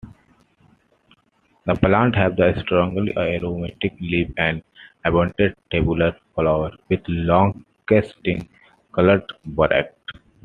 The 1.67 1.75
plants 1.75 2.17
have 2.17 2.35
strongly 2.57 3.15
aromatic 3.15 3.93
leaves 4.01 4.33
and 4.35 4.63
abundant 5.05 5.55
tubular 5.69 6.17
flowers 6.33 6.73
with 6.89 7.01
long-lasting 7.07 8.49
coloured 8.93 9.31
bracts. 9.45 9.93